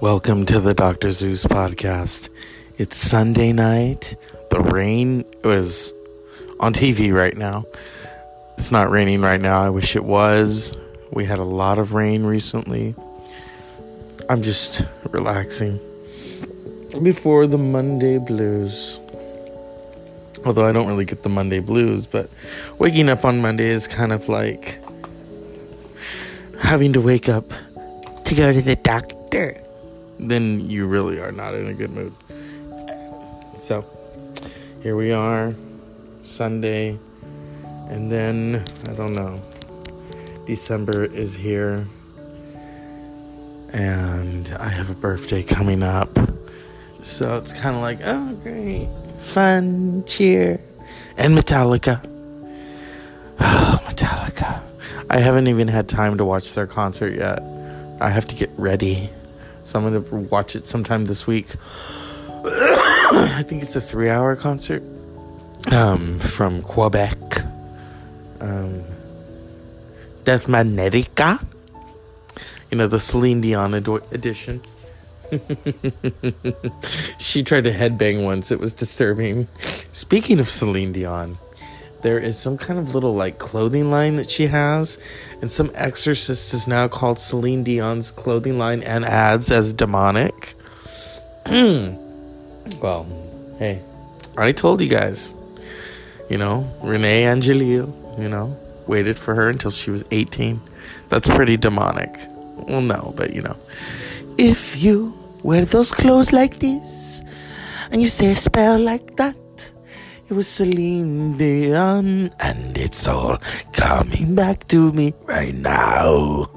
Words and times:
Welcome 0.00 0.46
to 0.46 0.60
the 0.60 0.72
Dr. 0.72 1.10
Zeus 1.10 1.44
podcast. 1.44 2.30
It's 2.78 2.96
Sunday 2.96 3.52
night. 3.52 4.16
The 4.48 4.60
rain 4.60 5.26
is 5.44 5.92
on 6.58 6.72
TV 6.72 7.12
right 7.12 7.36
now. 7.36 7.66
It's 8.56 8.72
not 8.72 8.90
raining 8.90 9.20
right 9.20 9.38
now. 9.38 9.60
I 9.60 9.68
wish 9.68 9.96
it 9.96 10.04
was. 10.04 10.74
We 11.12 11.26
had 11.26 11.38
a 11.38 11.44
lot 11.44 11.78
of 11.78 11.92
rain 11.92 12.22
recently. 12.22 12.94
I'm 14.30 14.40
just 14.40 14.86
relaxing 15.10 15.78
before 17.02 17.46
the 17.46 17.58
Monday 17.58 18.16
blues. 18.16 19.02
Although 20.46 20.64
I 20.64 20.72
don't 20.72 20.86
really 20.86 21.04
get 21.04 21.24
the 21.24 21.28
Monday 21.28 21.60
blues, 21.60 22.06
but 22.06 22.30
waking 22.78 23.10
up 23.10 23.26
on 23.26 23.42
Monday 23.42 23.68
is 23.68 23.86
kind 23.86 24.12
of 24.12 24.30
like 24.30 24.82
having 26.58 26.94
to 26.94 27.02
wake 27.02 27.28
up 27.28 27.52
to 28.24 28.34
go 28.34 28.50
to 28.50 28.62
the 28.62 28.76
doctor 28.76 29.58
then 30.28 30.60
you 30.60 30.86
really 30.86 31.20
are 31.20 31.32
not 31.32 31.54
in 31.54 31.66
a 31.66 31.74
good 31.74 31.90
mood. 31.90 32.12
So, 33.56 33.84
here 34.82 34.96
we 34.96 35.12
are, 35.12 35.54
Sunday, 36.24 36.98
and 37.88 38.10
then, 38.10 38.64
I 38.88 38.92
don't 38.94 39.14
know, 39.14 39.40
December 40.46 41.04
is 41.04 41.36
here, 41.36 41.86
and 43.72 44.48
I 44.58 44.68
have 44.68 44.90
a 44.90 44.94
birthday 44.94 45.42
coming 45.42 45.82
up. 45.82 46.08
So 47.02 47.36
it's 47.36 47.52
kind 47.52 47.76
of 47.76 47.82
like, 47.82 47.98
oh, 48.04 48.34
great, 48.42 48.88
fun, 49.20 50.04
cheer, 50.06 50.60
and 51.16 51.36
Metallica. 51.36 52.04
Oh, 53.40 53.80
Metallica. 53.86 54.62
I 55.08 55.18
haven't 55.20 55.48
even 55.48 55.68
had 55.68 55.88
time 55.88 56.18
to 56.18 56.24
watch 56.24 56.54
their 56.54 56.66
concert 56.66 57.14
yet. 57.14 57.42
I 58.00 58.08
have 58.08 58.26
to 58.28 58.34
get 58.34 58.50
ready. 58.56 59.10
So 59.70 59.78
I'm 59.78 59.88
going 59.88 60.04
to 60.04 60.16
watch 60.32 60.56
it 60.56 60.66
sometime 60.66 61.04
this 61.04 61.28
week. 61.28 61.46
I 62.44 63.44
think 63.46 63.62
it's 63.62 63.76
a 63.76 63.80
three 63.80 64.10
hour 64.10 64.34
concert 64.34 64.82
um, 65.70 66.18
from 66.18 66.62
Quebec. 66.62 67.16
Um, 68.40 68.82
Death 70.24 70.48
Magnetica. 70.48 71.46
You 72.72 72.78
know, 72.78 72.88
the 72.88 72.98
Celine 72.98 73.42
Dion 73.42 73.74
edition. 73.74 74.60
she 77.20 77.44
tried 77.44 77.62
to 77.62 77.72
headbang 77.72 78.24
once. 78.24 78.50
It 78.50 78.58
was 78.58 78.74
disturbing. 78.74 79.46
Speaking 79.92 80.40
of 80.40 80.48
Celine 80.48 80.90
Dion, 80.90 81.38
there 82.02 82.18
is 82.18 82.38
some 82.38 82.56
kind 82.56 82.78
of 82.78 82.94
little 82.94 83.14
like 83.14 83.38
clothing 83.38 83.90
line 83.90 84.16
that 84.16 84.30
she 84.30 84.46
has, 84.46 84.98
and 85.40 85.50
some 85.50 85.70
exorcist 85.74 86.54
is 86.54 86.66
now 86.66 86.88
called 86.88 87.18
Celine 87.18 87.64
Dion's 87.64 88.10
clothing 88.10 88.58
line 88.58 88.82
and 88.82 89.04
ads 89.04 89.50
as 89.50 89.72
demonic. 89.72 90.54
well, 91.46 93.06
hey, 93.58 93.80
I 94.36 94.52
told 94.52 94.80
you 94.80 94.88
guys. 94.88 95.34
You 96.28 96.38
know, 96.38 96.70
René 96.80 97.24
Angélil, 97.24 97.92
you 98.20 98.28
know, 98.28 98.56
waited 98.86 99.18
for 99.18 99.34
her 99.34 99.48
until 99.48 99.72
she 99.72 99.90
was 99.90 100.04
18. 100.12 100.60
That's 101.08 101.28
pretty 101.28 101.56
demonic. 101.56 102.14
Well, 102.68 102.82
no, 102.82 103.12
but 103.16 103.34
you 103.34 103.42
know. 103.42 103.56
If 104.38 104.80
you 104.80 105.18
wear 105.42 105.64
those 105.64 105.92
clothes 105.92 106.32
like 106.32 106.60
this, 106.60 107.22
and 107.90 108.00
you 108.00 108.06
say 108.06 108.30
a 108.32 108.36
spell 108.36 108.78
like 108.78 109.16
that, 109.16 109.34
it 110.30 110.34
was 110.34 110.46
Celine 110.46 111.36
Dion, 111.36 112.30
and 112.38 112.78
it's 112.78 113.08
all 113.08 113.38
coming 113.72 114.36
back 114.36 114.68
to 114.68 114.92
me 114.92 115.12
right 115.24 115.52
now. 115.52 116.48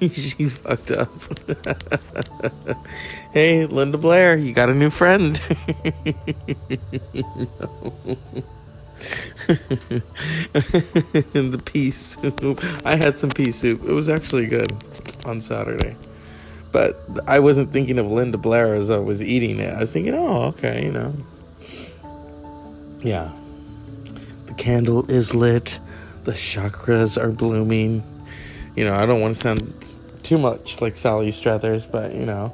She's 0.00 0.58
fucked 0.58 0.90
up. 0.90 1.08
hey, 3.32 3.66
Linda 3.66 3.98
Blair, 3.98 4.36
you 4.36 4.52
got 4.52 4.68
a 4.68 4.74
new 4.74 4.90
friend. 4.90 5.36
the 11.32 11.62
pea 11.64 11.90
soup. 11.92 12.64
I 12.84 12.96
had 12.96 13.16
some 13.16 13.30
pea 13.30 13.52
soup. 13.52 13.84
It 13.84 13.92
was 13.92 14.08
actually 14.08 14.46
good 14.46 14.72
on 15.24 15.40
Saturday. 15.40 15.94
But 16.72 17.00
I 17.28 17.38
wasn't 17.38 17.72
thinking 17.72 18.00
of 18.00 18.10
Linda 18.10 18.38
Blair 18.38 18.74
as 18.74 18.90
I 18.90 18.98
was 18.98 19.22
eating 19.22 19.60
it. 19.60 19.72
I 19.72 19.78
was 19.78 19.92
thinking, 19.92 20.14
oh, 20.14 20.46
okay, 20.46 20.86
you 20.86 20.90
know. 20.90 21.14
Yeah. 23.04 23.30
The 24.46 24.54
candle 24.54 25.08
is 25.10 25.34
lit. 25.34 25.78
The 26.24 26.32
chakras 26.32 27.22
are 27.22 27.30
blooming. 27.30 28.02
You 28.74 28.86
know, 28.86 28.94
I 28.94 29.04
don't 29.04 29.20
want 29.20 29.34
to 29.34 29.40
sound 29.40 29.98
too 30.22 30.38
much 30.38 30.80
like 30.80 30.96
Sally 30.96 31.30
Struthers, 31.30 31.84
but 31.86 32.14
you 32.14 32.24
know, 32.24 32.52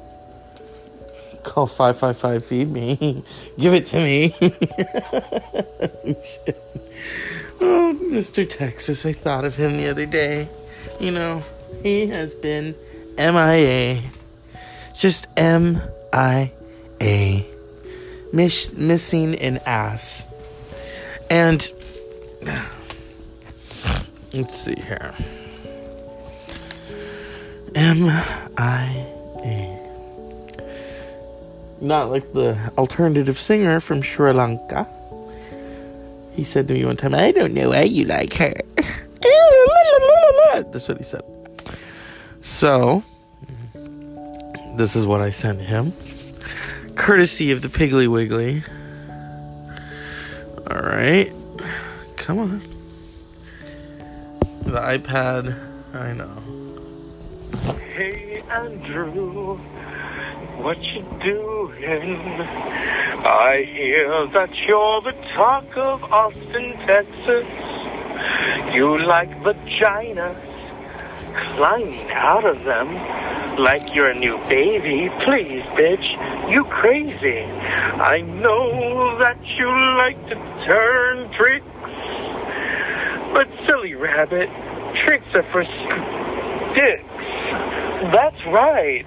call 1.43 1.67
555 1.67 2.45
feed 2.45 2.69
me. 2.69 3.23
Give 3.57 3.73
it 3.73 3.85
to 3.87 3.97
me. 3.97 4.35
oh, 7.61 7.97
Mr. 8.11 8.47
Texas, 8.47 9.05
I 9.05 9.13
thought 9.13 9.45
of 9.45 9.55
him 9.55 9.77
the 9.77 9.87
other 9.87 10.05
day. 10.05 10.49
You 10.99 11.11
know, 11.11 11.43
he 11.81 12.07
has 12.07 12.35
been 12.35 12.75
MIA. 13.17 14.01
Just 14.93 15.27
MIA. 15.37 16.49
Miss- 18.33 18.73
missing 18.73 19.35
an 19.35 19.57
ass. 19.65 20.27
And 21.31 21.71
let's 24.33 24.53
see 24.53 24.75
here. 24.75 25.15
M 27.73 28.09
I 28.57 29.07
A. 29.45 29.77
Not 31.79 32.11
like 32.11 32.33
the 32.33 32.57
alternative 32.77 33.39
singer 33.39 33.79
from 33.79 34.01
Sri 34.01 34.33
Lanka. 34.33 34.85
He 36.33 36.43
said 36.43 36.67
to 36.67 36.73
me 36.73 36.83
one 36.83 36.97
time, 36.97 37.15
I 37.15 37.31
don't 37.31 37.53
know 37.53 37.69
why 37.69 37.83
you 37.83 38.03
like 38.03 38.33
her. 38.33 38.53
That's 40.53 40.89
what 40.89 40.97
he 40.97 41.03
said. 41.05 41.23
So, 42.41 43.03
this 44.75 44.97
is 44.97 45.05
what 45.05 45.21
I 45.21 45.29
sent 45.29 45.61
him. 45.61 45.93
Courtesy 46.95 47.51
of 47.51 47.61
the 47.61 47.69
Piggly 47.69 48.09
Wiggly. 48.09 48.63
Right. 51.01 51.33
Come 52.15 52.37
on. 52.37 52.61
The 54.61 54.79
iPad. 54.79 55.57
I 55.95 56.13
know. 56.13 56.29
Hey, 57.95 58.43
Andrew. 58.51 59.57
What 60.61 60.77
you 60.83 61.01
doing? 61.23 62.41
I 63.25 63.67
hear 63.67 64.27
that 64.27 64.51
you're 64.67 65.01
the 65.01 65.13
talk 65.33 65.75
of 65.75 66.03
Austin, 66.03 66.73
Texas. 66.85 67.47
You 68.75 69.03
like 69.03 69.31
vaginas, 69.41 70.37
climbing 71.55 72.11
out 72.11 72.45
of 72.45 72.63
them 72.63 73.57
like 73.57 73.95
you're 73.95 74.11
a 74.11 74.19
new 74.19 74.37
baby. 74.47 75.09
Please, 75.25 75.63
bitch, 75.73 76.05
you 76.51 76.65
crazy. 76.65 77.39
I 77.39 78.21
know 78.21 79.17
that 79.19 79.37
you 79.57 79.69
like 79.97 80.19
to 80.27 80.35
turn 80.65 81.31
tricks. 81.33 81.65
But 83.33 83.47
silly 83.65 83.95
rabbit, 83.95 84.49
tricks 85.05 85.33
are 85.33 85.43
for 85.51 85.63
sticks. 86.73 87.03
That's 88.11 88.45
right. 88.47 89.05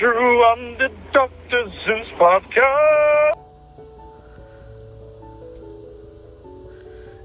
Andrew 0.00 0.42
on 0.42 0.78
the 0.78 0.90
Dr. 1.12 1.70
Zeus 1.84 2.08
podcast. 2.18 3.32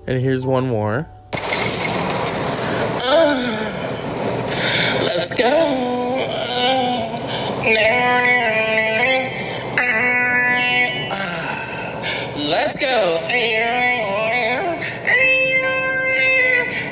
And 0.08 0.22
here's 0.22 0.46
one 0.46 0.68
more. 0.68 1.08
Ah, 3.08 3.36
let's 5.04 5.34
go. 5.34 5.46
Ah, 7.68 8.65
Let's 12.66 12.78
go. 12.78 13.22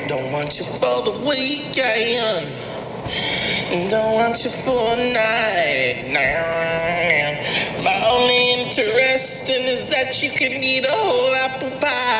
Don't 0.08 0.32
want 0.32 0.60
you 0.60 0.66
for 0.66 1.02
the 1.02 1.14
weekend. 1.28 2.54
Don't 3.90 4.14
want 4.14 4.46
you 4.46 4.52
for 4.52 4.70
a 4.70 5.14
night. 5.14 6.14
My 7.84 7.98
only 8.12 8.54
interesting 8.62 9.64
is 9.64 9.86
that 9.86 10.22
you 10.22 10.30
can 10.30 10.52
eat 10.52 10.86
a 10.86 10.92
whole 10.92 11.34
apple 11.34 11.72
pie. 11.80 12.14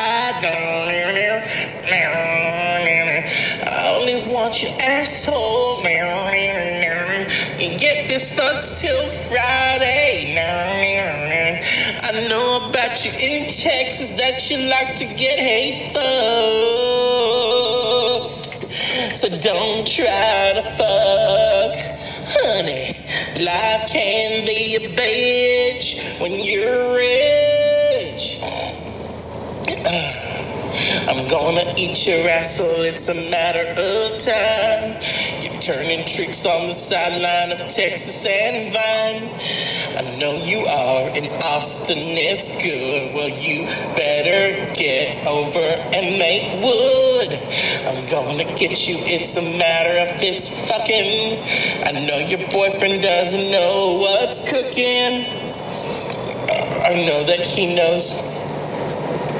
I 3.62 3.94
only 3.96 4.32
want 4.34 4.64
your 4.64 4.72
asshole. 4.80 5.64
You 7.60 7.78
get 7.78 8.08
this 8.08 8.36
fucked 8.36 8.66
till 8.80 9.08
Friday. 9.30 10.36
I 12.02 12.28
know 12.28 12.68
about 12.68 13.04
you 13.04 13.12
in 13.12 13.46
Texas 13.46 14.16
that 14.18 14.50
you 14.50 14.58
like 14.68 14.96
to 14.96 15.04
get 15.04 15.38
hate 15.38 15.82
fucked. 15.94 16.04
So 19.14 19.28
don't 19.38 19.86
try 19.86 20.52
to 20.54 20.62
fuck, 20.62 21.76
honey. 22.34 22.96
Life 23.44 23.88
can 23.88 24.44
be 24.44 24.74
a 24.74 24.88
bitch 24.90 26.20
when 26.20 26.32
you're 26.42 26.96
rich. 26.96 28.40
Uh, 29.86 30.34
I'm 31.08 31.28
gonna 31.28 31.72
eat 31.76 32.06
your 32.06 32.28
ass, 32.28 32.60
it's 32.60 33.08
a 33.08 33.14
matter 33.14 33.70
of 33.80 34.18
time. 34.18 34.96
Turning 35.64 36.04
tricks 36.04 36.44
on 36.44 36.66
the 36.66 36.74
sideline 36.74 37.50
of 37.50 37.56
Texas 37.56 38.26
and 38.26 38.70
Vine. 38.70 39.32
I 39.96 40.16
know 40.18 40.34
you 40.44 40.58
are 40.58 41.08
in 41.16 41.24
Austin, 41.42 41.96
it's 42.20 42.52
good. 42.52 43.14
Well, 43.14 43.30
you 43.30 43.64
better 43.96 44.60
get 44.74 45.26
over 45.26 45.64
and 45.96 46.18
make 46.18 46.60
wood. 46.60 47.32
I'm 47.88 48.04
gonna 48.12 48.44
get 48.58 48.86
you, 48.86 48.96
it's 49.08 49.36
a 49.36 49.42
matter 49.56 50.04
of 50.04 50.20
fist 50.20 50.52
fucking. 50.68 51.40
I 51.86 51.92
know 51.92 52.18
your 52.18 52.46
boyfriend 52.50 53.00
doesn't 53.00 53.50
know 53.50 53.96
what's 54.04 54.42
cooking. 54.42 55.24
I 56.84 56.92
know 57.08 57.24
that 57.24 57.40
he 57.40 57.74
knows 57.74 58.12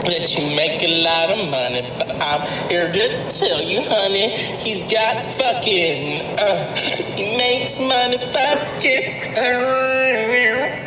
that 0.05 0.37
you 0.37 0.45
make 0.55 0.83
a 0.83 1.03
lot 1.03 1.31
of 1.31 1.51
money, 1.51 1.83
but 1.99 2.11
I'm 2.21 2.43
here 2.69 2.93
to 2.93 3.29
tell 3.31 3.63
you, 3.63 3.81
honey, 3.83 4.37
he's 4.61 4.83
got 4.83 5.25
fucking, 5.25 6.39
uh, 6.39 6.75
he 7.17 7.37
makes 7.37 7.81
money 7.81 8.19
fucking, 8.19 9.37
uh, 9.37 10.85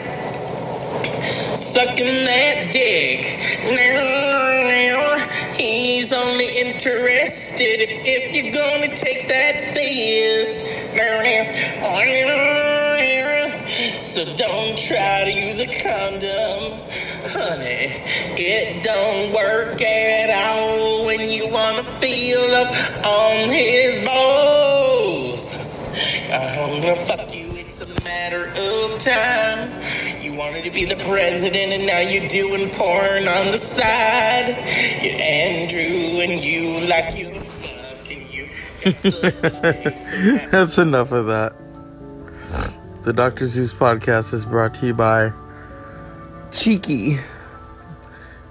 sucking 1.55 2.25
that 2.25 2.71
dick. 2.71 3.25
He's 5.57 6.13
only 6.13 6.47
interested 6.59 7.81
if, 7.81 8.01
if 8.05 8.35
you're 8.35 8.53
gonna 8.53 8.95
take 8.95 9.27
that 9.27 9.59
fizz. 9.59 10.63
So 13.97 14.23
don't 14.35 14.77
try 14.77 15.23
to 15.23 15.31
use 15.31 15.59
a 15.59 15.65
condom, 15.65 16.79
honey. 17.33 17.89
It 18.37 18.83
don't 18.83 19.33
work 19.33 19.81
at 19.81 20.29
all 20.29 21.07
when 21.07 21.27
you 21.27 21.49
wanna 21.49 21.83
feel 21.99 22.41
up 22.41 22.67
on 23.03 23.49
his 23.49 24.05
balls. 24.05 25.53
I'm 26.31 26.81
gonna 26.83 26.95
fuck 26.95 27.35
you, 27.35 27.49
it's 27.53 27.81
a 27.81 27.87
matter 28.03 28.49
of 28.49 28.99
time. 28.99 29.71
You 30.21 30.33
wanted 30.35 30.63
to 30.65 30.69
be 30.69 30.85
the 30.85 30.97
president 30.97 31.73
and 31.73 31.87
now 31.87 31.99
you're 31.99 32.27
doing 32.27 32.69
porn 32.69 33.27
on 33.27 33.51
the 33.51 33.57
side. 33.57 34.49
You're 35.01 35.19
Andrew 35.19 36.21
and 36.21 36.39
you 36.39 36.81
like 36.87 37.17
you 37.17 37.33
fucking 37.33 38.27
you. 38.29 38.49
got 38.83 39.01
the 39.01 39.11
face 39.73 40.13
of 40.13 40.21
that 40.21 40.51
That's 40.51 40.77
enough 40.77 41.11
of 41.11 41.25
that. 41.27 41.66
The 43.07 43.13
Dr. 43.13 43.47
Zeus 43.47 43.73
podcast 43.73 44.33
is 44.33 44.45
brought 44.45 44.73
to 44.73 44.87
you 44.87 44.93
by 44.93 45.31
Cheeky. 46.51 47.15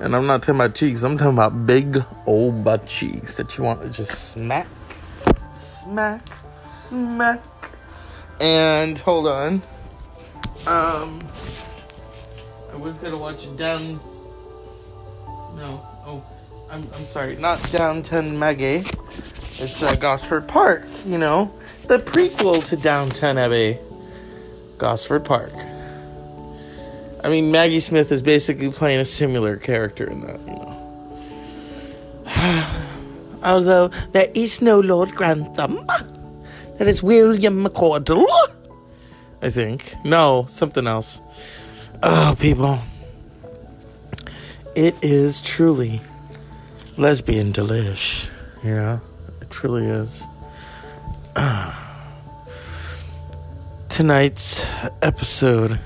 And 0.00 0.17
I'm 0.17 0.26
not 0.26 0.41
talking 0.41 0.55
about 0.55 0.75
cheeks, 0.75 1.03
I'm 1.03 1.19
talking 1.19 1.35
about 1.35 1.67
big 1.67 2.03
old 2.25 2.64
butt 2.64 2.87
cheeks 2.87 3.37
that 3.37 3.58
you 3.58 3.64
want 3.64 3.82
to 3.82 3.91
just 3.91 4.31
smack, 4.31 4.67
smack, 5.53 6.23
smack. 6.64 7.43
And 8.41 8.99
hold 8.99 9.29
on. 9.29 9.62
Um, 10.67 11.20
I 12.73 12.76
was 12.76 12.99
gonna 13.00 13.19
watch 13.19 13.55
Down. 13.58 14.00
No, 15.55 15.82
oh, 16.06 16.25
I'm, 16.70 16.82
I'm 16.94 17.05
sorry, 17.05 17.37
not 17.37 17.62
Downtown 17.70 18.38
Maggie. 18.38 18.87
It's 19.58 19.82
uh, 19.82 19.94
Gosford 19.97 20.49
Park, 20.49 20.82
you 21.05 21.19
know, 21.19 21.53
the 21.88 21.99
prequel 21.99 22.64
to 22.64 22.76
Downton 22.79 23.37
Abbey. 23.37 23.81
Gosford 24.78 25.25
Park. 25.25 25.52
I 27.25 27.28
mean, 27.28 27.50
Maggie 27.50 27.81
Smith 27.81 28.12
is 28.12 28.23
basically 28.23 28.70
playing 28.70 29.00
a 29.00 29.05
similar 29.05 29.56
character 29.56 30.08
in 30.08 30.20
that, 30.20 30.40
you 30.40 30.55
know. 30.55 30.73
Although 33.44 33.88
there 34.12 34.28
is 34.34 34.62
no 34.62 34.81
Lord 34.81 35.14
Grantham, 35.14 35.87
there 36.78 36.87
is 36.88 37.02
William 37.02 37.64
McCordle. 37.64 38.26
I 39.43 39.50
think. 39.50 39.94
No, 40.05 40.46
something 40.49 40.87
else. 40.87 41.20
Oh, 42.02 42.37
people. 42.38 42.79
It 44.75 44.94
is 45.02 45.40
truly 45.40 46.00
lesbian 46.96 47.52
delish, 47.52 48.29
you 48.62 48.75
know? 48.75 49.00
It 49.40 49.50
truly 49.50 49.87
is. 49.87 50.26
Tonight's 53.96 54.66
episode 55.00 55.81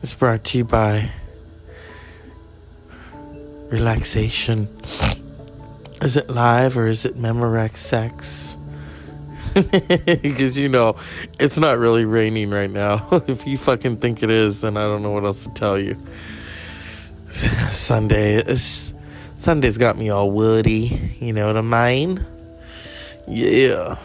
is 0.00 0.14
brought 0.14 0.44
to 0.44 0.58
you 0.58 0.64
by 0.64 1.10
Relaxation. 3.68 4.68
Is 6.00 6.16
it 6.16 6.30
live 6.30 6.78
or 6.78 6.86
is 6.86 7.04
it 7.04 7.20
Memorex 7.20 7.78
sex? 7.78 8.56
Because 10.22 10.56
you 10.56 10.68
know, 10.68 10.94
it's 11.40 11.58
not 11.58 11.78
really 11.80 12.04
raining 12.04 12.50
right 12.50 12.70
now. 12.70 13.08
if 13.26 13.44
you 13.44 13.58
fucking 13.58 13.96
think 13.96 14.22
it 14.22 14.30
is, 14.30 14.60
then 14.60 14.76
I 14.76 14.82
don't 14.82 15.02
know 15.02 15.10
what 15.10 15.24
else 15.24 15.42
to 15.42 15.50
tell 15.52 15.76
you. 15.76 15.96
Sunday 17.28 18.44
Sunday's 18.54 19.78
got 19.78 19.98
me 19.98 20.10
all 20.10 20.30
woody, 20.30 21.10
you 21.18 21.32
know 21.32 21.48
what 21.48 21.56
I 21.56 21.60
mean? 21.62 22.24
Yeah. 23.26 23.96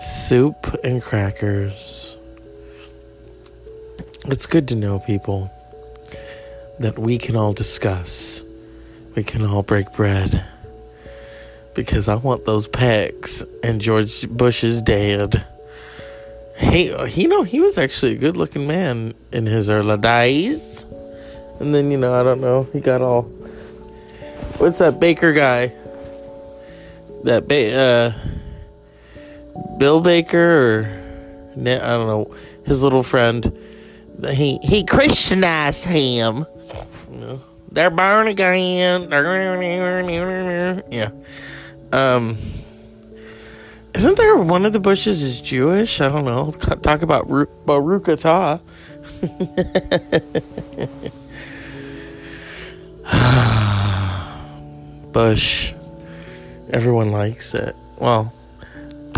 Soup 0.00 0.56
and 0.82 1.02
crackers. 1.02 2.16
It's 4.24 4.46
good 4.46 4.66
to 4.68 4.74
know, 4.74 4.98
people, 4.98 5.50
that 6.78 6.98
we 6.98 7.18
can 7.18 7.36
all 7.36 7.52
discuss. 7.52 8.42
We 9.14 9.24
can 9.24 9.44
all 9.44 9.62
break 9.62 9.92
bread. 9.92 10.42
Because 11.74 12.08
I 12.08 12.14
want 12.14 12.46
those 12.46 12.66
pecs, 12.66 13.46
and 13.62 13.78
George 13.78 14.26
Bush 14.26 14.64
is 14.64 14.80
dead. 14.80 15.46
Hey, 16.56 16.94
you 17.08 17.28
know, 17.28 17.42
he 17.42 17.60
was 17.60 17.76
actually 17.76 18.12
a 18.12 18.18
good 18.18 18.38
looking 18.38 18.66
man 18.66 19.12
in 19.32 19.44
his 19.44 19.68
early 19.68 19.98
days. 19.98 20.86
And 21.60 21.74
then, 21.74 21.90
you 21.90 21.98
know, 21.98 22.18
I 22.18 22.22
don't 22.22 22.40
know, 22.40 22.66
he 22.72 22.80
got 22.80 23.02
all. 23.02 23.24
What's 24.56 24.78
that 24.78 24.98
Baker 24.98 25.34
guy? 25.34 25.74
That 27.24 27.46
ba- 27.46 27.78
uh 27.78 28.39
Bill 29.80 30.00
Baker 30.02 30.36
or 30.36 30.84
I 31.56 31.96
don't 31.96 32.06
know 32.06 32.34
his 32.66 32.82
little 32.82 33.02
friend. 33.02 33.50
He 34.30 34.58
he 34.62 34.84
Christianized 34.84 35.86
him. 35.86 36.44
They're 37.72 37.90
born 37.90 38.28
again. 38.28 39.08
Yeah. 40.90 41.10
Um. 41.92 42.36
Isn't 43.94 44.18
there 44.18 44.36
one 44.36 44.66
of 44.66 44.74
the 44.74 44.80
Bushes 44.80 45.22
is 45.22 45.40
Jewish? 45.40 46.02
I 46.02 46.10
don't 46.10 46.26
know. 46.26 46.50
Talk 46.52 47.00
about 47.00 47.30
Ru- 47.30 47.48
Baruch. 47.64 48.04
Bush. 55.12 55.72
Everyone 56.70 57.12
likes 57.12 57.54
it. 57.54 57.74
Well, 57.98 58.30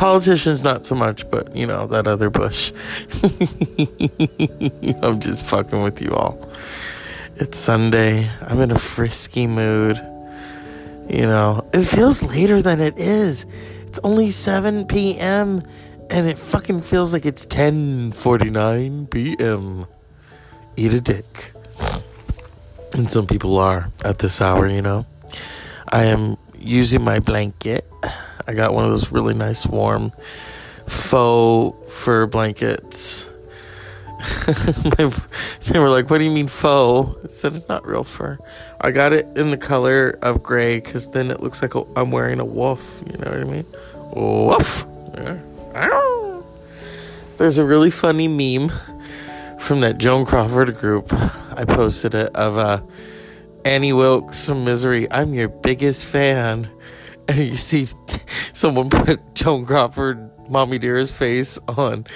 politicians 0.02 0.64
not 0.64 0.84
so 0.84 0.96
much, 0.96 1.30
but 1.30 1.54
you 1.54 1.64
know, 1.64 1.86
that 1.86 2.08
other 2.08 2.28
Bush. 2.28 2.72
I'm 5.00 5.20
just 5.20 5.46
fucking 5.46 5.80
with 5.80 6.02
you 6.02 6.10
all. 6.10 6.36
It's 7.36 7.56
Sunday. 7.56 8.28
I'm 8.48 8.60
in 8.60 8.72
a 8.72 8.80
frisky 8.80 9.46
mood. 9.46 10.04
You 11.08 11.26
know, 11.26 11.64
it 11.72 11.82
feels 11.82 12.20
later 12.20 12.60
than 12.60 12.80
it 12.80 12.98
is. 12.98 13.46
It's 13.86 14.00
only 14.02 14.32
7 14.32 14.86
p.m. 14.86 15.62
and 16.10 16.26
it 16.26 16.36
fucking 16.36 16.80
feels 16.80 17.12
like 17.12 17.24
it's 17.24 17.46
10:49 17.46 19.08
p.m. 19.08 19.86
Eat 20.76 20.94
a 20.94 21.00
dick. 21.00 21.52
And 22.92 23.08
some 23.08 23.28
people 23.28 23.56
are 23.56 23.88
at 24.04 24.18
this 24.18 24.42
hour, 24.42 24.66
you 24.66 24.82
know. 24.82 25.06
I 25.86 26.06
am 26.06 26.38
using 26.58 27.04
my 27.04 27.20
blanket. 27.20 27.86
I 28.52 28.54
got 28.54 28.74
one 28.74 28.84
of 28.84 28.90
those 28.90 29.10
really 29.10 29.32
nice 29.32 29.66
warm 29.66 30.12
faux 30.86 31.90
fur 31.90 32.26
blankets. 32.26 33.30
they 34.98 35.78
were 35.78 35.88
like, 35.88 36.10
"What 36.10 36.18
do 36.18 36.24
you 36.24 36.30
mean 36.30 36.48
faux?" 36.48 37.24
I 37.24 37.28
said 37.28 37.54
it's 37.54 37.66
not 37.66 37.86
real 37.86 38.04
fur. 38.04 38.38
I 38.78 38.90
got 38.90 39.14
it 39.14 39.26
in 39.36 39.50
the 39.50 39.56
color 39.56 40.18
of 40.20 40.42
gray 40.42 40.76
because 40.76 41.08
then 41.08 41.30
it 41.30 41.40
looks 41.40 41.62
like 41.62 41.74
a, 41.74 41.82
I'm 41.96 42.10
wearing 42.10 42.40
a 42.40 42.44
wolf. 42.44 43.02
You 43.06 43.16
know 43.16 43.30
what 43.30 43.40
I 43.40 43.44
mean? 43.44 43.64
Woof. 44.14 44.84
There's 47.38 47.56
a 47.56 47.64
really 47.64 47.90
funny 47.90 48.28
meme 48.28 48.70
from 49.60 49.80
that 49.80 49.96
Joan 49.96 50.26
Crawford 50.26 50.76
group. 50.76 51.10
I 51.56 51.64
posted 51.64 52.14
it 52.14 52.36
of 52.36 52.58
uh, 52.58 52.82
Annie 53.64 53.94
Wilkes 53.94 54.46
from 54.46 54.66
Misery, 54.66 55.10
I'm 55.10 55.32
your 55.32 55.48
biggest 55.48 56.06
fan. 56.06 56.68
And 57.28 57.38
you 57.38 57.56
see 57.56 57.86
someone 58.52 58.90
put 58.90 59.34
Joan 59.34 59.64
Crawford, 59.64 60.30
Mommy 60.48 60.78
Dearest 60.78 61.16
face 61.16 61.58
on 61.68 62.06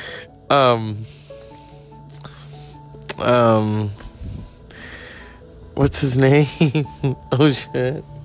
um 0.50 0.96
um 3.18 3.90
what's 5.74 6.00
his 6.00 6.16
name? 6.16 6.46
oh 7.32 7.50
shit. 7.50 8.04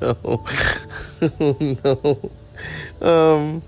no. 0.00 0.44
no. 3.02 3.06
Um 3.06 3.62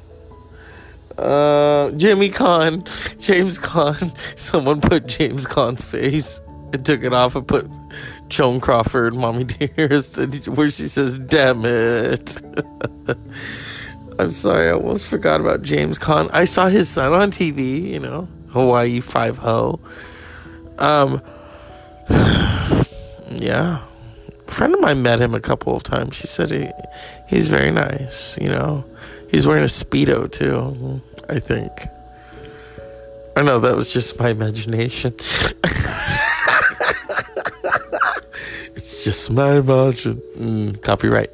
uh 1.18 1.90
Jimmy 1.92 2.30
Kahn, 2.30 2.84
James 3.18 3.58
Caan. 3.58 4.16
Someone 4.38 4.80
put 4.80 5.06
James 5.06 5.46
Caan's 5.46 5.84
face 5.84 6.40
and 6.72 6.84
took 6.84 7.02
it 7.02 7.12
off 7.12 7.36
and 7.36 7.46
put 7.46 7.68
Joan 8.30 8.60
Crawford, 8.60 9.14
Mommy 9.14 9.44
Dearest, 9.76 10.16
where 10.48 10.70
she 10.70 10.88
says, 10.88 11.18
Damn 11.18 11.64
it. 11.64 12.40
I'm 14.18 14.30
sorry, 14.30 14.68
I 14.68 14.72
almost 14.72 15.08
forgot 15.08 15.40
about 15.40 15.62
James 15.62 15.98
Caan. 15.98 16.30
I 16.32 16.44
saw 16.44 16.68
his 16.68 16.88
son 16.88 17.12
on 17.12 17.30
TV, 17.30 17.82
you 17.82 17.98
know, 17.98 18.28
Hawaii 18.50 19.00
Five 19.00 19.38
Ho. 19.38 19.80
Um, 20.78 21.20
yeah, 23.30 23.82
a 24.46 24.50
friend 24.50 24.74
of 24.74 24.80
mine 24.80 25.02
met 25.02 25.20
him 25.20 25.34
a 25.34 25.40
couple 25.40 25.74
of 25.74 25.82
times. 25.82 26.16
She 26.16 26.26
said 26.26 26.50
he, 26.50 26.68
he's 27.28 27.48
very 27.48 27.70
nice, 27.70 28.38
you 28.40 28.48
know. 28.48 28.84
He's 29.30 29.46
wearing 29.46 29.64
a 29.64 29.68
speedo 29.68 30.30
too, 30.30 31.00
I 31.28 31.38
think. 31.40 31.72
I 33.36 33.42
know 33.42 33.58
that 33.60 33.74
was 33.74 33.92
just 33.92 34.18
my 34.18 34.28
imagination. 34.28 35.14
just 39.04 39.30
my 39.30 39.56
imagination. 39.56 40.22
Mm, 40.36 40.82
copyright. 40.82 41.30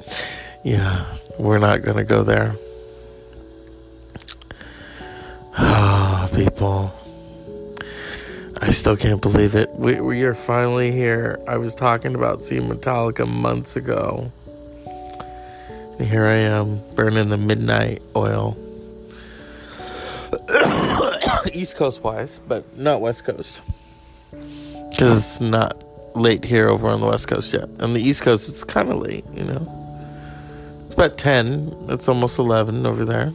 Yeah, 0.63 1.05
we're 1.39 1.59
not 1.59 1.81
gonna 1.81 2.03
go 2.03 2.23
there. 2.23 2.55
Ah, 5.57 6.29
people. 6.33 6.93
I 8.59 8.71
still 8.71 8.95
can't 8.95 9.21
believe 9.21 9.55
it. 9.55 9.69
We, 9.75 9.99
we 10.01 10.23
are 10.23 10.33
finally 10.33 10.91
here. 10.91 11.39
I 11.47 11.57
was 11.57 11.75
talking 11.75 12.15
about 12.15 12.43
seeing 12.43 12.67
Metallica 12.67 13.27
months 13.27 13.75
ago. 13.75 14.31
And 15.99 16.07
here 16.07 16.25
I 16.25 16.35
am, 16.35 16.79
burning 16.95 17.29
the 17.29 17.37
midnight 17.37 18.01
oil. 18.15 18.57
East 21.53 21.75
Coast 21.75 22.03
wise, 22.03 22.39
but 22.39 22.77
not 22.77 23.01
West 23.01 23.25
Coast. 23.25 23.61
Because 24.89 25.11
it's 25.11 25.41
not 25.41 25.83
late 26.19 26.43
here 26.43 26.67
over 26.67 26.87
on 26.89 26.99
the 26.99 27.07
West 27.07 27.27
Coast 27.27 27.53
yet. 27.53 27.69
On 27.79 27.93
the 27.93 28.01
East 28.01 28.23
Coast, 28.23 28.49
it's 28.49 28.63
kind 28.63 28.89
of 28.89 28.97
late, 28.97 29.25
you 29.33 29.43
know. 29.43 29.73
It's 30.85 30.93
about 30.93 31.17
10. 31.17 31.87
It's 31.89 32.07
almost 32.07 32.39
11 32.39 32.85
over 32.85 33.05
there. 33.05 33.33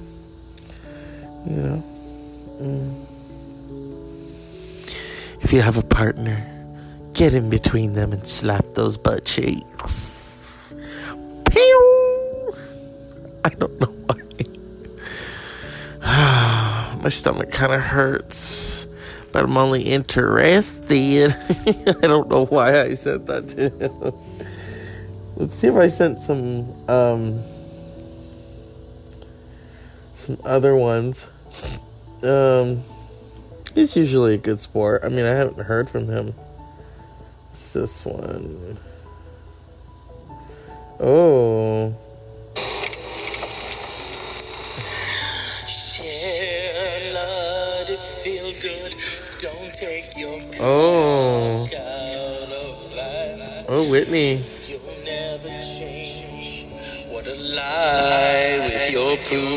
You 1.47 1.57
know. 1.57 1.85
Mm. 2.61 3.09
If 5.43 5.53
you 5.53 5.61
have 5.61 5.77
a 5.77 5.83
partner, 5.83 6.49
get 7.15 7.35
in 7.35 7.51
between 7.51 7.95
them 7.95 8.13
and 8.13 8.27
slap 8.27 8.65
those 8.75 8.97
butt 8.97 9.25
cheeks. 9.25 10.75
Pew! 11.51 12.55
I 13.45 13.49
don't 13.51 13.81
know 13.81 13.93
why. 14.07 14.17
My 17.03 17.09
stomach 17.09 17.51
kind 17.51 17.73
of 17.73 17.81
hurts, 17.81 18.39
but 19.33 19.45
I'm 19.45 19.57
only 19.57 19.83
interested. 19.83 21.35
I 21.67 22.07
don't 22.07 22.29
know 22.29 22.47
why 22.47 22.83
I 22.83 22.95
said 22.95 23.27
that 23.27 23.49
to 23.49 23.71
him. 23.71 24.15
Let's 25.37 25.55
see 25.55 25.69
if 25.69 25.75
I 25.75 25.89
sent 25.89 26.19
some 26.21 26.71
um 26.89 27.41
some 30.15 30.39
other 30.45 30.77
ones. 30.77 31.29
Um, 32.23 32.81
he's 33.75 33.97
usually 33.97 34.35
a 34.35 34.39
good 34.39 34.61
sport. 34.61 35.03
I 35.05 35.09
mean, 35.09 35.25
I 35.25 35.31
haven't 35.31 35.65
heard 35.65 35.91
from 35.91 36.07
him. 36.07 36.35
It's 37.51 37.73
this 37.73 38.05
one. 38.05 38.79
Oh. 41.01 41.97
Feel 48.23 48.53
good. 48.63 48.95
Take 49.83 50.15
your 50.17 50.39
Oh. 50.61 51.67
Oh, 53.69 53.91
Whitney. 53.91 54.39
You'll 54.69 54.81
never 55.05 55.61
change. 55.61 56.67
What 57.11 57.27
a 57.27 57.35
lie 57.35 58.61
with 58.63 58.93
your 58.93 59.17
poop. 59.27 59.51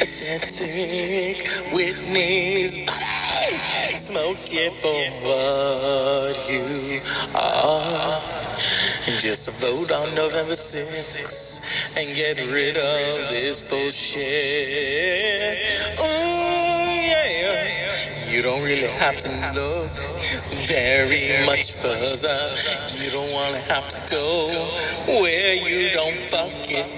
Aesthetic 0.00 1.42
Whitney's 1.74 2.78
body. 2.86 3.58
Smoke 3.96 4.38
it 4.52 4.74
for 4.76 5.02
what 5.26 6.38
you 6.54 7.00
are. 7.34 8.22
And 9.08 9.20
just 9.20 9.50
vote 9.58 9.90
on 9.90 10.14
November 10.14 10.54
6th 10.54 11.98
and 11.98 12.14
get 12.14 12.38
rid 12.38 12.76
of 12.76 13.28
this 13.28 13.60
bullshit. 13.62 15.43
Really 18.74 18.88
have 18.98 19.16
to 19.18 19.30
look 19.54 19.90
very 20.66 21.46
much 21.46 21.72
further. 21.72 22.38
You 23.04 23.10
don't 23.10 23.30
wanna 23.30 23.60
have 23.70 23.88
to 23.88 23.96
go 24.10 24.48
where 25.22 25.54
you 25.54 25.90
don't 25.92 26.16
fuck 26.16 26.50
it. 26.50 26.88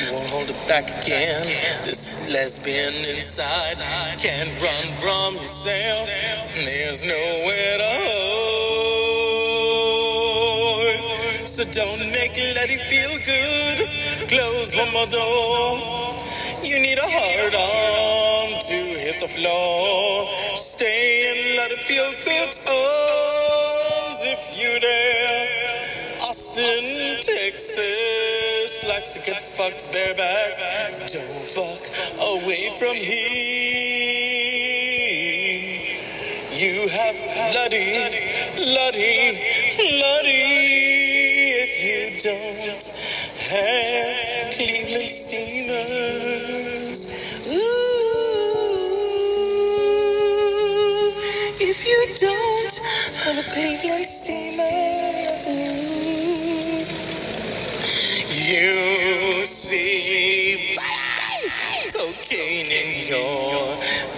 You 0.00 0.12
won't 0.12 0.28
hold 0.30 0.50
it 0.50 0.68
back 0.68 0.84
again. 0.84 1.46
This 1.84 2.08
lesbian 2.32 2.94
inside 3.14 3.78
can't 4.18 4.52
run 4.60 4.86
from 5.00 5.34
yourself. 5.34 6.08
There's 6.56 7.04
nowhere 7.04 7.78
to 7.78 7.90
hold. 8.04 8.44
So 11.48 11.64
don't 11.64 12.10
make 12.12 12.36
let 12.36 12.68
it 12.68 12.82
feel 12.92 13.16
good. 13.24 13.88
Close 14.28 14.76
one 14.76 14.92
more 14.92 15.06
door. 15.06 16.13
You 16.74 16.80
need 16.80 16.98
a 16.98 17.06
hard 17.06 17.54
arm 17.54 18.50
to 18.58 18.78
hit 18.98 19.20
the 19.20 19.28
floor. 19.28 20.26
Stay 20.56 21.30
and 21.30 21.56
let 21.56 21.70
it 21.70 21.78
feel 21.78 22.10
good. 22.26 22.50
Arms 22.66 24.18
if 24.26 24.58
you 24.58 24.80
dare. 24.82 25.46
Austin, 26.26 27.22
Texas 27.22 28.82
likes 28.88 29.14
to 29.14 29.20
get 29.22 29.38
fucked 29.38 29.86
bareback. 29.92 30.58
Don't 31.14 31.46
fuck 31.46 31.78
away 32.42 32.70
from 32.74 32.96
here. 32.98 34.34
You 36.58 36.88
have 36.90 37.14
bloody, 37.54 38.02
bloody, 38.58 39.38
bloody. 39.78 40.74
If 41.54 41.72
you 41.86 42.18
don't 42.18 42.82
Cleveland 43.54 45.10
Steamers. 45.10 47.06
Ooh, 47.46 47.52
if 51.60 51.86
you 51.86 52.00
don't 52.20 52.74
have 53.22 53.38
a 53.38 53.44
Cleveland 53.48 54.04
Steamer. 54.04 55.04
You 58.46 59.44
see 59.44 60.76
cocaine 61.92 62.66
in 62.66 62.88
your 63.08 63.76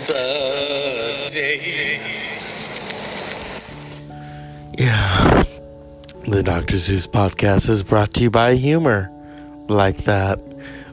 body. 0.08 1.60
Yeah. 4.78 5.44
The 6.26 6.42
Dr. 6.42 6.78
Zeus 6.78 7.06
podcast 7.06 7.68
is 7.68 7.82
brought 7.82 8.14
to 8.14 8.22
you 8.22 8.30
by 8.30 8.54
humor 8.54 9.12
like 9.70 10.04
that. 10.04 10.40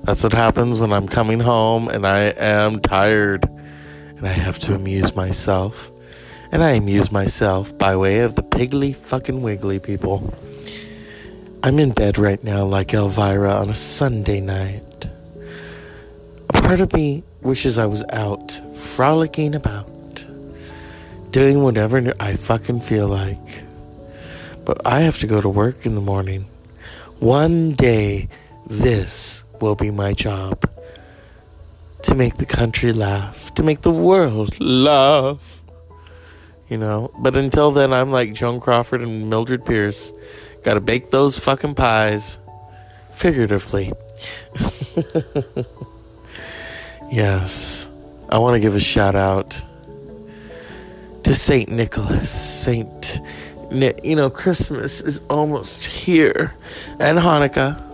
That's 0.04 0.24
what 0.24 0.34
happens 0.34 0.80
when 0.80 0.92
I'm 0.92 1.08
coming 1.08 1.40
home 1.40 1.88
and 1.88 2.06
I 2.06 2.20
am 2.38 2.80
tired 2.80 3.46
and 3.46 4.28
I 4.28 4.32
have 4.32 4.60
to 4.60 4.76
amuse 4.76 5.16
myself. 5.16 5.92
And 6.52 6.64
I 6.64 6.72
amuse 6.72 7.12
myself 7.12 7.76
by 7.78 7.96
way 7.96 8.20
of 8.20 8.36
the 8.36 8.44
piggly 8.44 8.96
fucking 8.96 9.42
wiggly 9.42 9.80
people. 9.80 10.34
I'm 11.64 11.80
in 11.80 11.92
bed 11.92 12.18
right 12.18 12.44
now 12.44 12.66
like 12.66 12.94
Elvira 12.94 13.56
on 13.56 13.70
a 13.70 13.74
Sunday 13.74 14.42
night. 14.42 15.08
A 16.50 16.62
part 16.62 16.82
of 16.82 16.94
me 16.94 17.24
wishes 17.42 17.78
I 17.78 17.86
was 17.86 18.04
out, 18.10 18.52
frolicking 18.76 19.56
about, 19.56 20.26
doing 21.32 21.64
whatever 21.64 22.14
I 22.20 22.36
fucking 22.36 22.82
feel 22.82 23.08
like. 23.08 23.64
But 24.66 24.86
I 24.86 25.00
have 25.00 25.20
to 25.20 25.28
go 25.28 25.42
to 25.42 25.50
work 25.50 25.86
in 25.86 25.96
the 25.96 26.02
morning. 26.02 26.46
One 27.20 27.72
day, 27.72 28.28
this 28.68 29.44
will 29.60 29.76
be 29.76 29.92
my 29.92 30.14
job. 30.14 30.70
To 32.04 32.16
make 32.16 32.36
the 32.36 32.46
country 32.46 32.92
laugh, 32.92 33.54
to 33.54 33.64
make 33.64 33.82
the 33.82 33.92
world 33.92 34.60
laugh. 34.60 35.62
You 36.70 36.78
know, 36.78 37.12
but 37.20 37.38
until 37.38 37.72
then, 37.72 37.94
I'm 37.94 38.12
like 38.12 38.34
Joan 38.34 38.60
Crawford 38.60 39.02
and 39.02 39.30
Mildred 39.30 39.66
Pierce. 39.66 40.12
Gotta 40.64 40.82
bake 40.82 41.12
those 41.12 41.40
fucking 41.40 41.76
pies. 41.76 42.40
Figuratively. 43.14 43.94
yes. 47.12 47.90
I 48.30 48.40
want 48.40 48.56
to 48.56 48.60
give 48.60 48.76
a 48.76 48.80
shout 48.80 49.16
out 49.16 49.62
to 51.24 51.34
St. 51.34 51.70
Nicholas. 51.70 52.30
St. 52.32 53.22
Ni- 53.72 53.94
you 54.04 54.16
know, 54.16 54.30
Christmas 54.30 55.02
is 55.02 55.22
almost 55.30 55.86
here. 55.86 56.54
And 57.00 57.20
Hanukkah. 57.20 57.93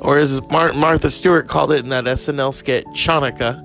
Or 0.00 0.18
as 0.18 0.40
Mar- 0.50 0.72
Martha 0.72 1.10
Stewart 1.10 1.48
called 1.48 1.72
it 1.72 1.80
in 1.80 1.90
that 1.90 2.04
SNL 2.04 2.54
skit, 2.54 2.86
Chanukah. 2.88 3.62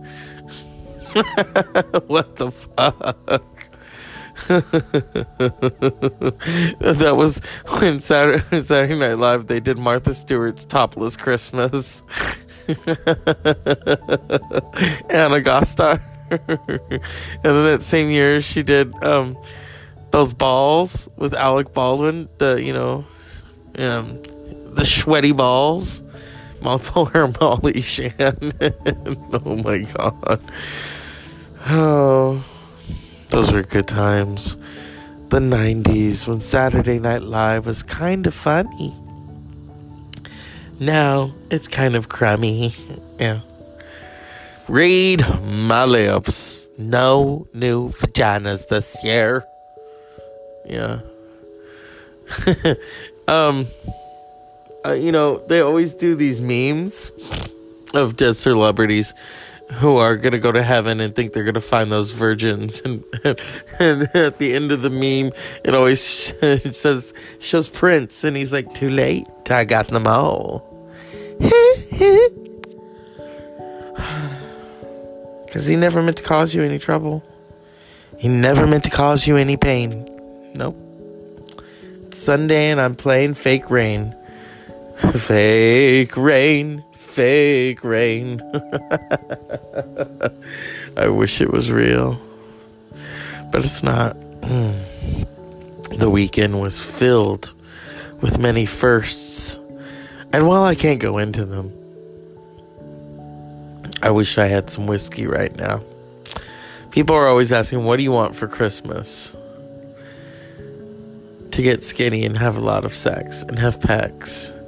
what 2.08 2.36
the 2.36 2.52
fuck? 2.52 3.66
that 6.98 7.16
was 7.16 7.40
when 7.80 8.02
Saturday, 8.02 8.62
Saturday 8.62 9.00
Night 9.00 9.18
Live 9.18 9.48
they 9.48 9.62
did 9.62 9.78
Martha 9.78 10.14
Stewart's 10.14 10.66
Topless 10.66 11.16
Christmas. 11.16 12.02
Anna 15.08 15.40
Gasteyer. 15.40 16.02
and 16.30 17.42
then 17.44 17.64
that 17.64 17.82
same 17.82 18.10
year 18.10 18.42
she 18.42 18.62
did 18.62 18.94
um, 19.04 19.38
those 20.12 20.34
balls 20.34 21.08
with 21.16 21.34
Alec 21.34 21.74
Baldwin, 21.74 22.28
the 22.38 22.62
you 22.62 22.74
know, 22.74 23.06
um, 23.78 24.22
the 24.74 24.84
sweaty 24.84 25.32
balls. 25.32 26.02
Poor 26.66 27.34
Molly 27.42 27.82
Shannon. 27.82 28.54
oh 29.46 29.62
my 29.64 29.80
god. 29.80 30.42
Oh. 31.68 32.44
Those 33.30 33.52
were 33.52 33.64
good 33.64 33.88
times. 33.88 34.56
The 35.30 35.40
90s 35.40 36.28
when 36.28 36.40
Saturday 36.40 37.00
Night 37.00 37.22
Live 37.24 37.66
was 37.66 37.84
kind 37.84 38.26
of 38.28 38.34
funny. 38.34 38.96
Now 40.80 41.32
it's 41.50 41.68
kind 41.68 41.96
of 41.96 42.10
crummy. 42.10 42.72
Yeah. 43.20 43.40
Read 44.68 45.24
my 45.44 45.86
lips. 45.86 46.68
No 46.78 47.48
new 47.54 47.88
vaginas 47.90 48.68
this 48.68 49.02
year. 49.06 49.46
Yeah. 50.66 51.00
um, 53.28 53.68
uh, 54.86 54.94
you 54.94 55.12
know, 55.12 55.38
they 55.48 55.62
always 55.62 55.94
do 55.94 56.16
these 56.16 56.40
memes 56.42 57.12
of 57.94 58.16
dead 58.18 58.36
celebrities 58.36 59.14
who 59.74 59.98
are 59.98 60.16
gonna 60.16 60.38
go 60.38 60.52
to 60.52 60.62
heaven 60.62 61.00
and 61.00 61.16
think 61.16 61.34
they're 61.34 61.44
gonna 61.44 61.60
find 61.60 61.92
those 61.92 62.12
virgins. 62.12 62.82
And 62.86 63.04
and 63.80 64.04
at 64.14 64.38
the 64.38 64.54
end 64.54 64.72
of 64.72 64.82
the 64.84 64.90
meme 64.90 65.32
it 65.64 65.74
always 65.74 66.34
it 66.42 66.76
says 66.76 67.14
shows 67.40 67.68
prince 67.68 68.24
and 68.24 68.38
he's 68.38 68.54
like 68.54 68.74
too 68.74 68.90
late 68.90 69.28
i 69.50 69.66
got 69.66 69.88
them 69.88 70.08
all. 70.08 70.64
Because 75.46 75.68
he 75.68 75.78
never 75.78 76.02
meant 76.02 76.18
to 76.18 76.24
cause 76.24 76.54
you 76.54 76.64
any 76.64 76.78
trouble. 76.78 77.24
He 78.20 78.28
never 78.28 78.68
meant 78.68 78.84
to 78.84 78.90
cause 78.90 79.26
you 79.26 79.38
any 79.38 79.56
pain. 79.56 80.06
Nope. 80.54 80.76
It's 82.08 82.20
sunday 82.20 82.70
and 82.72 82.82
i'm 82.82 82.96
playing 82.96 83.36
fake 83.36 83.70
rain 83.70 84.14
fake 84.98 86.16
rain 86.18 86.84
fake 87.16 87.82
rain. 87.82 88.42
I 90.98 91.08
wish 91.08 91.40
it 91.40 91.50
was 91.50 91.72
real, 91.72 92.20
but 93.54 93.64
it's 93.64 93.84
not. 93.84 94.18
Hmm. 94.44 94.74
The 95.96 96.10
weekend 96.10 96.60
was 96.60 96.84
filled 96.84 97.54
with 98.20 98.38
many 98.38 98.66
firsts, 98.66 99.58
and 100.34 100.46
while 100.46 100.64
I 100.64 100.76
can't 100.76 101.00
go 101.00 101.18
into 101.18 101.46
them, 101.46 101.72
I 104.02 104.10
wish 104.12 104.38
I 104.38 104.48
had 104.48 104.70
some 104.70 104.86
whiskey 104.88 105.26
right 105.26 105.56
now. 105.56 105.80
People 106.92 107.16
are 107.16 107.28
always 107.28 107.54
asking, 107.54 107.86
What 107.86 107.96
do 107.96 108.04
you 108.04 108.12
want 108.12 108.36
for 108.36 108.50
Christmas? 108.50 109.38
To 111.52 111.62
get 111.62 111.86
skinny 111.86 112.26
and 112.26 112.38
have 112.38 112.58
a 112.58 112.62
lot 112.62 112.84
of 112.84 112.94
sex 112.94 113.44
and 113.44 113.58
have 113.58 113.80
pecs. 113.80 114.65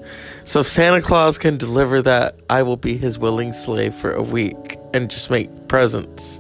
So 0.47 0.61
if 0.61 0.67
Santa 0.67 1.01
Claus 1.01 1.37
can 1.37 1.57
deliver 1.57 2.01
that, 2.03 2.35
I 2.49 2.63
will 2.63 2.77
be 2.77 2.95
his 2.95 3.19
willing 3.19 3.51
slave 3.51 3.93
for 3.93 4.13
a 4.13 4.23
week 4.23 4.77
and 4.93 5.11
just 5.11 5.29
make 5.29 5.67
presents. 5.67 6.39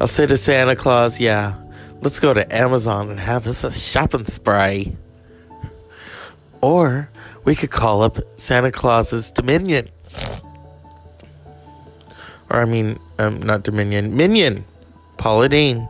I'll 0.00 0.08
say 0.08 0.26
to 0.26 0.36
Santa 0.36 0.74
Claus, 0.74 1.20
yeah, 1.20 1.54
let's 2.00 2.18
go 2.18 2.34
to 2.34 2.52
Amazon 2.52 3.10
and 3.10 3.20
have 3.20 3.46
us 3.46 3.62
a 3.62 3.70
shopping 3.70 4.24
spree. 4.24 4.96
Or 6.60 7.10
we 7.44 7.54
could 7.54 7.70
call 7.70 8.02
up 8.02 8.18
Santa 8.34 8.72
Claus's 8.72 9.30
Dominion. 9.30 9.86
Or 12.50 12.60
I 12.60 12.64
mean, 12.64 12.98
um, 13.20 13.40
not 13.40 13.62
Dominion, 13.62 14.16
Minion. 14.16 14.64
Paula 15.16 15.48
Deen. 15.48 15.88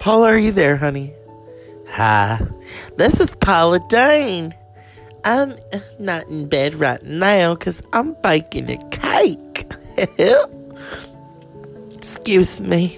Paula, 0.00 0.32
are 0.32 0.38
you 0.38 0.50
there, 0.50 0.76
honey? 0.76 1.14
Hi, 1.90 2.44
this 2.96 3.20
is 3.20 3.36
Paula 3.36 3.78
Deen. 3.88 4.52
I'm 5.26 5.58
not 5.98 6.28
in 6.28 6.48
bed 6.48 6.74
right 6.74 7.02
now 7.02 7.54
because 7.56 7.82
I'm 7.92 8.14
baking 8.22 8.70
a 8.70 8.76
cake. 8.90 9.64
Excuse 11.96 12.60
me. 12.60 12.96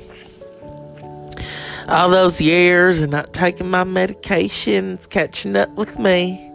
All 1.88 2.10
those 2.10 2.38
years 2.38 3.00
of 3.00 3.08
not 3.08 3.32
taking 3.32 3.70
my 3.70 3.84
medications 3.84 5.08
catching 5.08 5.56
up 5.56 5.70
with 5.70 5.98
me. 5.98 6.52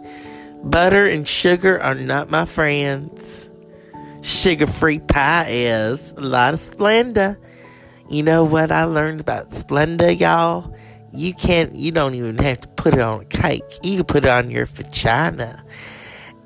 Butter 0.62 1.06
and 1.06 1.26
sugar 1.26 1.82
are 1.82 1.96
not 1.96 2.30
my 2.30 2.44
friends. 2.44 3.50
Sugar 4.22 4.68
free 4.68 5.00
pie 5.00 5.46
is 5.48 6.12
a 6.12 6.20
lot 6.20 6.54
of 6.54 6.60
Splenda. 6.60 7.36
You 8.08 8.22
know 8.22 8.44
what 8.44 8.70
I 8.70 8.84
learned 8.84 9.20
about 9.20 9.50
Splenda, 9.50 10.16
y'all? 10.16 10.72
You 11.14 11.32
can't, 11.32 11.74
you 11.76 11.92
don't 11.92 12.14
even 12.14 12.38
have 12.38 12.60
to 12.60 12.68
put 12.68 12.94
it 12.94 13.00
on 13.00 13.20
a 13.20 13.24
cake. 13.26 13.62
You 13.82 13.96
can 13.96 14.04
put 14.04 14.24
it 14.24 14.30
on 14.30 14.50
your 14.50 14.66
vagina. 14.66 15.64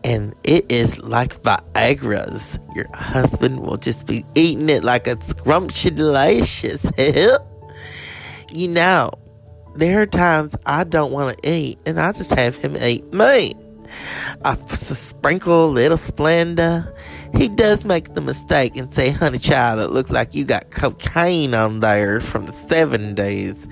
And 0.04 0.34
it 0.44 0.70
is 0.70 0.98
like 1.02 1.40
Viagra's. 1.42 2.58
Your 2.74 2.86
husband 2.94 3.60
will 3.60 3.78
just 3.78 4.06
be 4.06 4.24
eating 4.34 4.68
it 4.68 4.84
like 4.84 5.06
a 5.06 5.20
scrumptious 5.22 5.90
delicious. 5.92 6.86
you 8.50 8.68
know, 8.68 9.10
there 9.74 10.02
are 10.02 10.06
times 10.06 10.54
I 10.66 10.84
don't 10.84 11.12
want 11.12 11.42
to 11.42 11.50
eat, 11.50 11.78
and 11.86 11.98
I 11.98 12.12
just 12.12 12.30
have 12.32 12.56
him 12.56 12.76
eat 12.76 13.12
me. 13.12 13.54
I 14.44 14.56
sprinkle 14.66 15.66
a 15.66 15.70
little 15.70 15.96
Splenda. 15.96 16.94
He 17.34 17.48
does 17.48 17.84
make 17.84 18.14
the 18.14 18.20
mistake 18.20 18.76
and 18.76 18.92
say, 18.92 19.10
honey 19.10 19.38
child, 19.38 19.80
it 19.80 19.90
looks 19.90 20.10
like 20.10 20.34
you 20.34 20.44
got 20.44 20.70
cocaine 20.70 21.54
on 21.54 21.80
there 21.80 22.20
from 22.20 22.44
the 22.44 22.52
70s. 22.52 23.70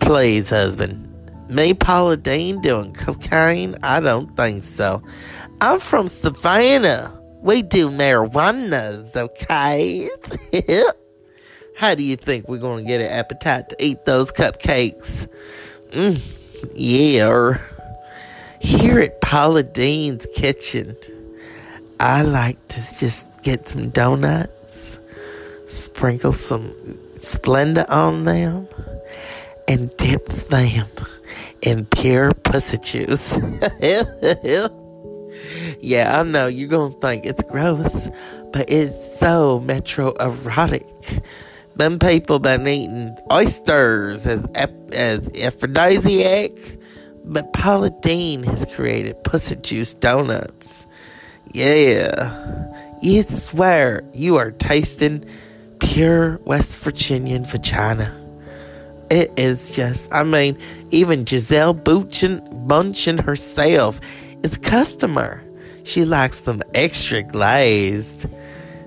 Please, 0.00 0.50
husband. 0.50 1.08
Me, 1.48 1.74
Paula 1.74 2.16
Deen, 2.16 2.60
doing 2.62 2.92
cocaine? 2.92 3.76
I 3.82 4.00
don't 4.00 4.34
think 4.36 4.64
so. 4.64 5.02
I'm 5.60 5.78
from 5.78 6.08
Savannah. 6.08 7.18
We 7.40 7.62
do 7.62 7.90
marijuanas, 7.90 9.16
okay? 9.16 10.08
How 11.76 11.94
do 11.94 12.02
you 12.02 12.16
think 12.16 12.48
we're 12.48 12.58
going 12.58 12.84
to 12.84 12.88
get 12.88 13.00
an 13.00 13.08
appetite 13.08 13.68
to 13.70 13.76
eat 13.84 14.04
those 14.04 14.32
cupcakes? 14.32 15.28
Mm, 15.90 16.72
yeah. 16.74 17.58
Here 18.60 19.00
at 19.00 19.20
Paula 19.20 19.62
Deen's 19.62 20.26
kitchen, 20.34 20.96
I 21.98 22.22
like 22.22 22.68
to 22.68 22.80
just 22.98 23.42
get 23.42 23.68
some 23.68 23.88
donuts, 23.90 25.00
sprinkle 25.66 26.32
some 26.32 26.72
Splenda 27.22 27.88
on 27.88 28.24
them, 28.24 28.66
and 29.68 29.94
dip 29.96 30.26
them 30.26 30.86
in 31.62 31.86
pure 31.86 32.32
pussy 32.34 32.78
juice. 32.78 33.38
yeah, 35.80 36.20
I 36.20 36.22
know 36.24 36.46
you're 36.48 36.68
gonna 36.68 36.94
think 36.94 37.24
it's 37.24 37.42
gross, 37.44 38.08
but 38.52 38.68
it's 38.70 39.18
so 39.18 39.60
metro 39.60 40.12
erotic. 40.12 40.86
Them 41.76 41.98
people 41.98 42.38
been 42.38 42.66
eating 42.68 43.16
oysters 43.30 44.26
as 44.26 44.44
as 44.92 45.28
aphrodisiac, 45.40 46.52
but 47.24 47.52
Paula 47.52 47.90
Deen 48.02 48.42
has 48.44 48.66
created 48.74 49.22
pussy 49.24 49.56
juice 49.56 49.94
donuts. 49.94 50.86
Yeah, 51.52 52.72
you 53.00 53.22
swear 53.22 54.04
you 54.12 54.36
are 54.36 54.50
tasting 54.50 55.24
pure 55.80 56.40
West 56.44 56.78
Virginian 56.78 57.44
vagina. 57.44 58.21
It 59.12 59.30
is 59.36 59.76
just, 59.76 60.10
I 60.10 60.24
mean, 60.24 60.56
even 60.90 61.26
Gisele 61.26 61.74
Bündchen, 61.74 62.66
Bündchen 62.66 63.22
herself 63.22 64.00
is 64.42 64.56
customer. 64.56 65.44
She 65.84 66.06
likes 66.06 66.40
them 66.40 66.62
extra 66.72 67.22
glazed. 67.22 68.24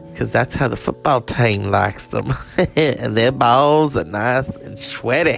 Because 0.10 0.32
that's 0.32 0.56
how 0.56 0.68
the 0.68 0.78
football 0.78 1.22
team 1.22 1.66
likes 1.66 2.08
them. 2.08 2.34
and 2.76 3.16
their 3.18 3.32
balls 3.32 3.96
are 3.96 4.04
nice 4.04 4.50
and 4.50 4.80
sweaty. 4.80 5.38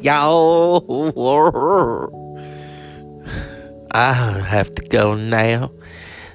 y'all. 0.00 0.86
I 3.90 4.12
have 4.12 4.72
to 4.76 4.82
go 4.90 5.16
now. 5.16 5.72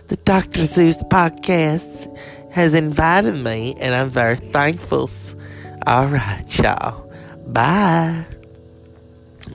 The 0.10 0.18
Dr. 0.18 0.64
Zeus 0.64 0.98
podcast 1.04 2.14
has 2.52 2.74
invited 2.74 3.36
me, 3.36 3.74
and 3.80 3.96
I'm 3.96 4.10
very 4.10 4.36
thankful. 4.36 5.10
All 5.88 6.08
right, 6.08 6.44
y'all. 6.62 7.05
Bye. 7.48 8.26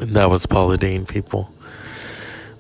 And 0.01 0.11
that 0.11 0.31
was 0.31 0.47
Paula 0.47 0.77
Deen, 0.77 1.05
people. 1.05 1.53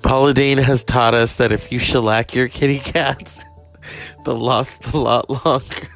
Paula 0.02 0.34
Deen 0.34 0.58
has 0.58 0.84
taught 0.84 1.14
us 1.14 1.36
that 1.38 1.52
if 1.52 1.70
you 1.72 1.78
shellac 1.78 2.34
your 2.34 2.48
kitty 2.48 2.78
cats, 2.78 3.44
they'll 4.24 4.36
last 4.36 4.92
a 4.92 4.98
lot 4.98 5.28
longer. 5.30 5.88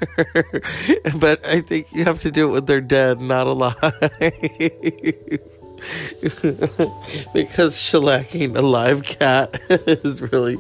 but 1.19 1.45
I 1.47 1.61
think 1.61 1.89
you 1.93 2.05
have 2.05 2.21
to 2.21 2.31
do 2.31 2.49
it 2.49 2.53
when 2.53 2.65
they're 2.67 2.81
dead, 2.81 3.21
not 3.21 3.47
alive. 3.47 3.75
because 7.35 7.77
shellacking 7.77 8.57
a 8.57 8.63
live 8.63 9.03
cat 9.03 9.61
is 9.69 10.23
really 10.23 10.57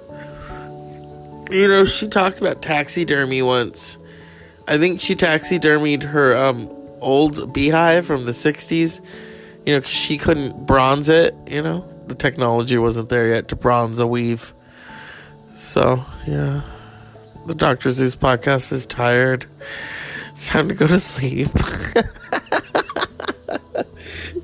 You 1.52 1.68
know, 1.68 1.84
she 1.84 2.08
talked 2.08 2.40
about 2.40 2.62
taxidermy 2.62 3.42
once. 3.42 3.98
I 4.70 4.78
think 4.78 5.02
she 5.02 5.16
taxidermied 5.16 6.04
her 6.04 6.34
um, 6.38 6.70
old 7.02 7.52
beehive 7.52 8.06
from 8.06 8.24
the 8.24 8.32
60s. 8.32 9.02
You 9.66 9.76
know, 9.76 9.82
she 9.82 10.18
couldn't 10.18 10.66
bronze 10.66 11.10
it, 11.10 11.36
you 11.48 11.62
know? 11.62 11.86
The 12.08 12.16
technology 12.16 12.78
wasn't 12.78 13.10
there 13.10 13.28
yet 13.28 13.50
to 13.50 13.58
bronze 13.58 14.00
a 14.00 14.08
weave. 14.08 14.54
So, 15.54 16.06
yeah. 16.26 16.62
The 17.48 17.56
Dr. 17.56 17.90
Zeus 17.90 18.16
podcast 18.16 18.72
is 18.72 18.86
tired. 18.86 19.46
It's 20.30 20.48
time 20.48 20.70
to 20.70 20.74
go 20.74 20.88
to 20.88 21.00
sleep. 21.00 21.50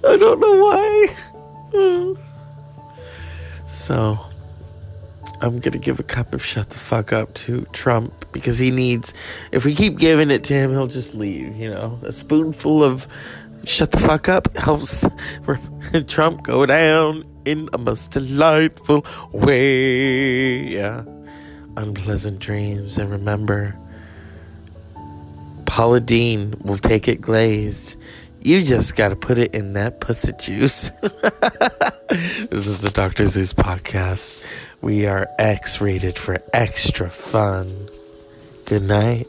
I 0.04 0.17
don't 0.17 0.41
know 0.41 0.58
why. 1.72 2.15
so, 3.65 4.27
I'm 5.41 5.60
to 5.60 5.78
give 5.78 6.00
a 6.00 6.04
cup 6.04 6.34
of 6.34 6.43
shut 6.43 6.69
the 6.69 6.78
fuck 6.78 7.13
up 7.13 7.34
to 7.36 7.65
Trump 7.71 8.32
because 8.32 8.58
he 8.58 8.71
needs, 8.71 9.13
if 9.52 9.65
we 9.65 9.76
keep 9.76 10.00
giving 10.00 10.32
it 10.32 10.43
to 10.45 10.54
him, 10.54 10.71
he'll 10.71 10.88
just 10.88 11.13
leave, 11.13 11.56
you 11.56 11.69
know? 11.69 12.00
A 12.04 12.12
spoonful 12.12 12.84
of 12.84 13.08
shut 13.63 13.91
the 13.91 14.00
fuck 14.00 14.30
up 14.30 14.56
helps 14.58 15.06
Trump 16.08 16.43
go 16.43 16.65
down 16.65 17.23
in 17.45 17.69
a 17.73 17.78
most 17.78 18.12
delightful 18.12 19.06
way. 19.32 20.67
Yeah. 20.69 21.04
Unpleasant 21.76 22.39
dreams. 22.39 22.97
And 22.97 23.12
remember, 23.12 23.78
Paula 25.65 26.00
Deen 26.00 26.56
will 26.63 26.78
take 26.78 27.08
it 27.08 27.21
glazed. 27.21 27.95
You 28.48 28.64
just 28.64 28.96
got 28.96 29.10
to 29.10 29.18
put 29.18 29.38
it 29.38 29.54
in 29.54 29.74
that 29.74 30.00
pussy 30.00 30.32
juice. 30.32 30.92
this 31.02 32.66
is 32.66 32.80
the 32.80 32.90
Dr. 32.90 33.26
Zeus 33.26 33.52
podcast. 33.52 34.42
We 34.80 35.06
are 35.06 35.28
X 35.38 35.82
rated 35.82 36.18
for 36.18 36.42
extra 36.54 37.10
fun. 37.10 37.90
Good 38.64 38.84
night. 38.84 39.28